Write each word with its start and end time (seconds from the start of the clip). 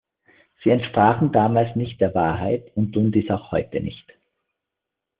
Sie 0.63 0.71
entsprachen 0.71 1.31
damals 1.31 1.75
nicht 1.75 2.01
der 2.01 2.15
Wahrheit 2.15 2.71
und 2.73 2.91
tun 2.93 3.11
dies 3.11 3.29
auch 3.29 3.51
heute 3.51 3.81
nicht. 3.81 4.11